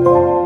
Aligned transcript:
Música 0.00 0.39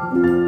you 0.00 0.47